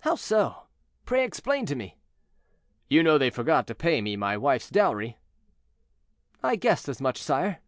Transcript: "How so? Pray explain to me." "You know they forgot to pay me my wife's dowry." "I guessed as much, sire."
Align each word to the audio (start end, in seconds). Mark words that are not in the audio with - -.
"How 0.00 0.14
so? 0.14 0.68
Pray 1.04 1.22
explain 1.22 1.66
to 1.66 1.74
me." 1.74 1.98
"You 2.88 3.02
know 3.02 3.18
they 3.18 3.28
forgot 3.28 3.66
to 3.66 3.74
pay 3.74 4.00
me 4.00 4.16
my 4.16 4.34
wife's 4.38 4.70
dowry." 4.70 5.18
"I 6.42 6.56
guessed 6.56 6.88
as 6.88 6.98
much, 7.02 7.18
sire." 7.22 7.58